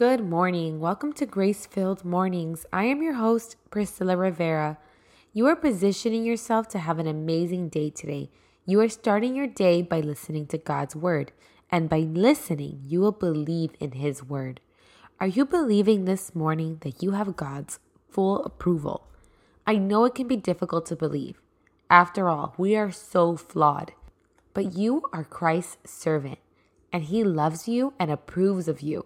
Good 0.00 0.24
morning. 0.24 0.80
Welcome 0.80 1.12
to 1.12 1.26
Grace 1.26 1.66
Filled 1.66 2.06
Mornings. 2.06 2.64
I 2.72 2.84
am 2.84 3.02
your 3.02 3.16
host, 3.16 3.56
Priscilla 3.70 4.16
Rivera. 4.16 4.78
You 5.34 5.46
are 5.46 5.54
positioning 5.54 6.24
yourself 6.24 6.68
to 6.68 6.78
have 6.78 6.98
an 6.98 7.06
amazing 7.06 7.68
day 7.68 7.90
today. 7.90 8.30
You 8.64 8.80
are 8.80 8.88
starting 8.88 9.36
your 9.36 9.46
day 9.46 9.82
by 9.82 10.00
listening 10.00 10.46
to 10.46 10.56
God's 10.56 10.96
Word, 10.96 11.32
and 11.70 11.90
by 11.90 11.98
listening, 11.98 12.80
you 12.86 13.00
will 13.00 13.12
believe 13.12 13.72
in 13.78 13.92
His 13.92 14.24
Word. 14.24 14.60
Are 15.20 15.26
you 15.26 15.44
believing 15.44 16.06
this 16.06 16.34
morning 16.34 16.78
that 16.80 17.02
you 17.02 17.10
have 17.10 17.36
God's 17.36 17.78
full 18.08 18.42
approval? 18.46 19.06
I 19.66 19.76
know 19.76 20.06
it 20.06 20.14
can 20.14 20.26
be 20.26 20.36
difficult 20.36 20.86
to 20.86 20.96
believe. 20.96 21.42
After 21.90 22.26
all, 22.30 22.54
we 22.56 22.74
are 22.74 22.90
so 22.90 23.36
flawed. 23.36 23.92
But 24.54 24.72
you 24.72 25.02
are 25.12 25.24
Christ's 25.24 25.92
servant, 25.92 26.38
and 26.90 27.04
He 27.04 27.22
loves 27.22 27.68
you 27.68 27.92
and 27.98 28.10
approves 28.10 28.66
of 28.66 28.80
you. 28.80 29.04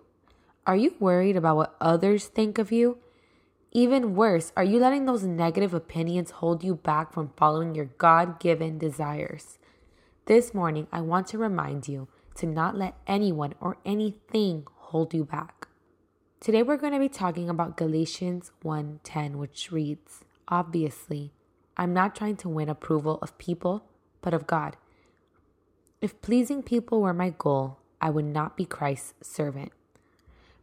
Are 0.67 0.77
you 0.77 0.95
worried 0.99 1.37
about 1.37 1.57
what 1.57 1.77
others 1.79 2.25
think 2.27 2.57
of 2.57 2.73
you? 2.73 2.97
Even 3.73 4.15
worse, 4.15 4.51
are 4.57 4.65
you 4.65 4.79
letting 4.79 5.05
those 5.05 5.25
negative 5.25 5.75
opinions 5.75 6.31
hold 6.31 6.65
you 6.65 6.75
back 6.75 7.13
from 7.13 7.33
following 7.37 7.75
your 7.75 7.91
God 7.99 8.41
given 8.41 8.79
desires? 8.79 9.59
This 10.25 10.55
morning, 10.55 10.87
I 10.91 11.03
want 11.03 11.27
to 11.29 11.39
remind 11.39 11.87
you 11.87 12.09
to 12.37 12.47
not 12.47 12.79
let 12.79 12.97
anyone 13.07 13.53
or 13.61 13.77
anything 13.85 14.67
hold 14.75 15.13
you 15.13 15.25
back. 15.25 15.69
Today 16.41 16.63
we're 16.63 16.79
going 16.79 16.95
to 16.95 16.99
be 16.99 17.11
talking 17.11 17.51
about 17.51 17.77
Galatians 17.77 18.51
1:10 18.63 19.37
which 19.37 19.71
reads, 19.71 20.25
"Obviously, 20.49 21.35
I'm 21.77 21.93
not 21.93 22.17
trying 22.17 22.37
to 22.37 22.49
win 22.49 22.71
approval 22.71 23.19
of 23.21 23.37
people, 23.37 23.85
but 24.23 24.33
of 24.33 24.47
God. 24.47 24.79
If 26.01 26.23
pleasing 26.23 26.63
people 26.63 27.03
were 27.03 27.13
my 27.13 27.35
goal, 27.37 27.81
I 28.01 28.09
would 28.09 28.25
not 28.25 28.57
be 28.57 28.65
Christ's 28.65 29.13
servant." 29.21 29.73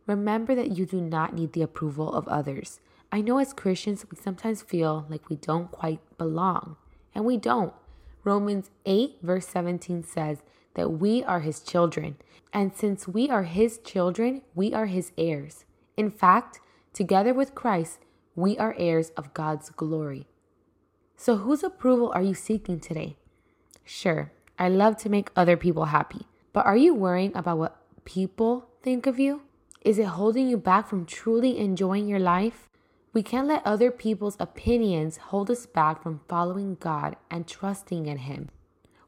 Remember 0.08 0.55
that 0.55 0.78
you 0.78 0.86
do 0.86 1.00
not 1.00 1.34
need 1.34 1.54
the 1.54 1.62
approval 1.62 2.14
of 2.14 2.28
others. 2.28 2.80
I 3.12 3.21
know 3.21 3.38
as 3.38 3.54
Christians, 3.54 4.05
we 4.10 4.18
sometimes 4.18 4.62
feel 4.62 5.05
like 5.10 5.30
we 5.30 5.35
don't 5.35 5.70
quite 5.71 5.99
belong, 6.18 6.77
and 7.13 7.26
we 7.26 7.38
don't. 7.38 7.74
Romans 8.24 8.72
8, 8.85 9.18
verse 9.22 9.48
17 9.48 10.04
says 10.04 10.44
that 10.76 10.94
we 10.94 11.24
are 11.24 11.41
his 11.41 11.60
children, 11.60 12.18
and 12.54 12.74
since 12.74 13.07
we 13.07 13.29
are 13.29 13.44
his 13.44 13.79
children, 13.79 14.41
we 14.55 14.74
are 14.74 14.85
his 14.85 15.12
heirs. 15.18 15.66
In 15.98 16.10
fact, 16.10 16.60
together 16.94 17.34
with 17.34 17.55
Christ, 17.55 17.99
we 18.35 18.57
are 18.57 18.76
heirs 18.77 19.10
of 19.18 19.34
God's 19.34 19.70
glory. 19.70 20.27
So, 21.18 21.38
whose 21.38 21.63
approval 21.63 22.12
are 22.16 22.22
you 22.24 22.34
seeking 22.34 22.79
today? 22.79 23.18
Sure, 23.84 24.32
I 24.57 24.70
love 24.70 24.98
to 24.98 25.10
make 25.10 25.32
other 25.35 25.57
people 25.57 25.85
happy, 25.85 26.27
but 26.54 26.66
are 26.66 26.77
you 26.77 26.94
worrying 26.94 27.35
about 27.35 27.57
what 27.57 27.82
people 28.05 28.70
think 28.82 29.05
of 29.05 29.20
you? 29.20 29.41
Is 29.84 29.98
it 29.98 30.05
holding 30.05 30.48
you 30.48 30.57
back 30.57 30.87
from 30.87 31.07
truly 31.07 31.57
enjoying 31.57 32.07
your 32.07 32.20
life? 32.20 32.70
We 33.13 33.24
can't 33.24 33.48
let 33.48 33.65
other 33.65 33.90
people's 33.90 34.38
opinions 34.40 35.18
hold 35.18 35.49
us 35.49 35.65
back 35.65 36.04
from 36.04 36.21
following 36.27 36.77
God 36.79 37.15
and 37.32 37.48
trusting 37.48 38.05
in 38.05 38.20
Him. 38.20 38.49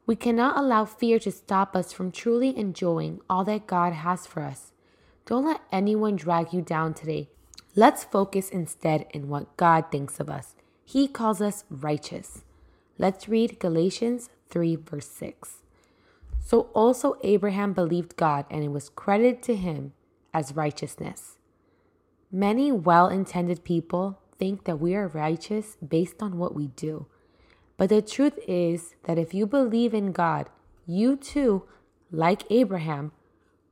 We 0.07 0.15
cannot 0.15 0.57
allow 0.57 0.85
fear 0.85 1.19
to 1.19 1.31
stop 1.31 1.75
us 1.75 1.93
from 1.93 2.11
truly 2.11 2.57
enjoying 2.57 3.21
all 3.29 3.43
that 3.45 3.67
God 3.67 3.93
has 3.93 4.25
for 4.25 4.41
us. 4.41 4.71
Don't 5.27 5.45
let 5.45 5.61
anyone 5.71 6.15
drag 6.15 6.51
you 6.53 6.63
down 6.63 6.95
today. 6.95 7.29
Let's 7.75 8.03
focus 8.03 8.49
instead 8.49 9.05
in 9.11 9.29
what 9.29 9.55
God 9.57 9.91
thinks 9.91 10.19
of 10.19 10.27
us. 10.27 10.55
He 10.83 11.07
calls 11.07 11.39
us 11.39 11.65
righteous. 11.69 12.43
Let's 12.97 13.29
read 13.29 13.59
Galatians 13.59 14.31
3, 14.49 14.77
verse 14.77 15.07
6. 15.07 15.57
So 16.43 16.61
also 16.73 17.15
Abraham 17.23 17.73
believed 17.73 18.17
God, 18.17 18.45
and 18.49 18.63
it 18.63 18.71
was 18.71 18.89
credited 18.89 19.43
to 19.43 19.55
him 19.55 19.93
as 20.33 20.55
righteousness. 20.55 21.37
Many 22.31 22.71
well 22.71 23.07
intended 23.07 23.63
people 23.63 24.19
think 24.39 24.63
that 24.63 24.79
we 24.79 24.95
are 24.95 25.07
righteous 25.07 25.77
based 25.87 26.21
on 26.21 26.37
what 26.37 26.55
we 26.55 26.67
do. 26.67 27.05
But 27.77 27.89
the 27.89 28.01
truth 28.01 28.39
is 28.47 28.95
that 29.05 29.19
if 29.19 29.33
you 29.33 29.45
believe 29.45 29.93
in 29.93 30.11
God, 30.11 30.49
you 30.85 31.15
too, 31.15 31.63
like 32.11 32.43
Abraham, 32.49 33.11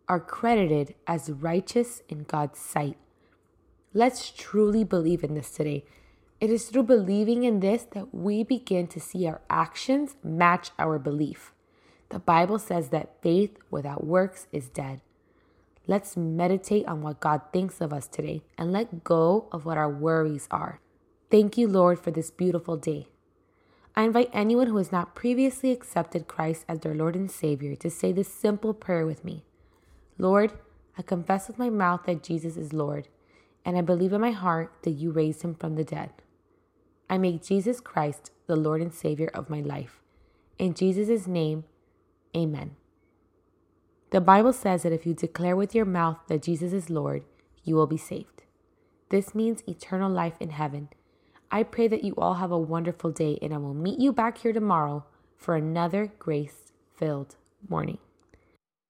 are 0.08 0.20
credited 0.20 0.96
as 1.08 1.32
righteous 1.32 2.02
in 2.10 2.24
God's 2.24 2.60
sight. 2.60 2.98
Let's 3.94 4.30
truly 4.32 4.84
believe 4.84 5.24
in 5.24 5.36
this 5.36 5.52
today. 5.52 5.86
It 6.40 6.50
is 6.50 6.66
through 6.66 6.84
believing 6.84 7.44
in 7.44 7.60
this 7.60 7.84
that 7.92 8.14
we 8.14 8.44
begin 8.44 8.88
to 8.88 9.00
see 9.00 9.28
our 9.28 9.42
actions 9.50 10.16
match 10.24 10.72
our 10.80 10.98
belief. 10.98 11.54
The 12.10 12.20
Bible 12.20 12.60
says 12.60 12.90
that 12.90 13.22
faith 13.22 13.58
without 13.70 14.06
works 14.06 14.48
is 14.52 14.68
dead. 14.70 15.02
Let's 15.88 16.16
meditate 16.16 16.88
on 16.88 17.02
what 17.02 17.20
God 17.20 17.42
thinks 17.52 17.82
of 17.82 17.92
us 17.92 18.08
today 18.08 18.44
and 18.58 18.72
let 18.72 19.04
go 19.04 19.48
of 19.52 19.66
what 19.66 19.78
our 19.78 19.90
worries 19.90 20.48
are. 20.52 20.80
Thank 21.30 21.58
you, 21.58 21.68
Lord, 21.68 22.00
for 22.00 22.12
this 22.12 22.30
beautiful 22.30 22.78
day. 22.78 23.08
I 23.96 24.04
invite 24.04 24.30
anyone 24.32 24.68
who 24.68 24.78
has 24.78 24.92
not 24.92 25.16
previously 25.16 25.72
accepted 25.72 26.28
Christ 26.28 26.66
as 26.68 26.80
their 26.80 26.94
Lord 26.94 27.16
and 27.16 27.30
Savior 27.30 27.76
to 27.76 27.90
say 27.90 28.12
this 28.12 28.32
simple 28.34 28.74
prayer 28.74 29.06
with 29.06 29.26
me 29.26 29.44
Lord, 30.18 30.54
I 30.98 31.02
confess 31.02 31.48
with 31.48 31.58
my 31.58 31.70
mouth 31.70 32.04
that 32.06 32.24
Jesus 32.24 32.58
is 32.58 32.74
Lord, 32.74 33.08
and 33.66 33.78
I 33.78 33.82
believe 33.82 34.14
in 34.14 34.22
my 34.22 34.32
heart 34.32 34.72
that 34.84 34.92
you 34.92 35.12
raised 35.12 35.42
him 35.42 35.56
from 35.56 35.76
the 35.76 35.84
dead. 35.84 36.12
I 37.10 37.18
make 37.18 37.44
Jesus 37.44 37.82
Christ 37.82 38.32
the 38.48 38.56
Lord 38.56 38.82
and 38.82 38.94
Savior 38.94 39.30
of 39.34 39.50
my 39.50 39.62
life. 39.62 40.00
In 40.58 40.74
Jesus' 40.74 41.28
name, 41.28 41.66
amen. 42.36 42.76
The 44.12 44.20
Bible 44.20 44.52
says 44.52 44.84
that 44.84 44.92
if 44.92 45.06
you 45.06 45.14
declare 45.14 45.56
with 45.56 45.74
your 45.74 45.86
mouth 45.86 46.18
that 46.28 46.44
Jesus 46.44 46.74
is 46.74 46.90
Lord, 46.90 47.24
you 47.64 47.76
will 47.76 47.88
be 47.88 47.96
saved. 47.96 48.44
This 49.08 49.34
means 49.34 49.64
eternal 49.66 50.12
life 50.12 50.36
in 50.42 50.50
heaven. 50.50 50.90
I 51.50 51.64
pray 51.64 51.88
that 51.88 52.04
you 52.04 52.14
all 52.18 52.34
have 52.34 52.52
a 52.52 52.58
wonderful 52.58 53.12
day, 53.12 53.40
and 53.42 53.54
I 53.54 53.58
will 53.58 53.74
meet 53.74 54.00
you 54.00 54.12
back 54.12 54.40
here 54.40 54.52
tomorrow 54.52 55.06
for 55.38 55.56
another 55.56 56.12
grace 56.20 56.74
filled 56.94 57.38
morning. 57.70 58.00